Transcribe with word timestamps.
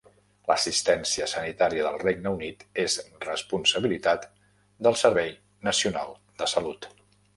L'assistència 0.51 1.27
sanitària 1.33 1.83
del 1.87 1.99
Regne 2.03 2.31
Unit 2.37 2.65
és 2.85 2.95
responsabilitat 3.27 4.25
del 4.89 4.99
Servei 5.05 5.33
Nacional 5.69 6.19
de 6.43 6.49
Salut 6.57 6.89